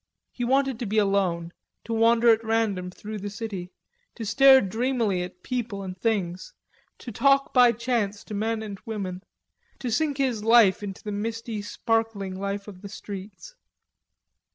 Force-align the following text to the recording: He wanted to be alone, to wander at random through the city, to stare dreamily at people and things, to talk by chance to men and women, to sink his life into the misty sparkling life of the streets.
He 0.31 0.43
wanted 0.43 0.79
to 0.79 0.87
be 0.87 0.97
alone, 0.97 1.53
to 1.83 1.93
wander 1.93 2.29
at 2.29 2.43
random 2.43 2.89
through 2.89 3.19
the 3.19 3.29
city, 3.29 3.71
to 4.15 4.25
stare 4.25 4.59
dreamily 4.59 5.21
at 5.21 5.43
people 5.43 5.83
and 5.83 5.95
things, 5.95 6.55
to 6.97 7.11
talk 7.11 7.53
by 7.53 7.71
chance 7.71 8.23
to 8.23 8.33
men 8.33 8.63
and 8.63 8.79
women, 8.83 9.21
to 9.77 9.91
sink 9.91 10.17
his 10.17 10.43
life 10.43 10.81
into 10.81 11.03
the 11.03 11.11
misty 11.11 11.61
sparkling 11.61 12.33
life 12.33 12.67
of 12.67 12.81
the 12.81 12.89
streets. 12.89 13.53